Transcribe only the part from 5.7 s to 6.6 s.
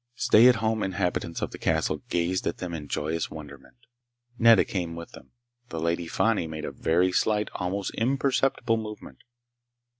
Lady Fani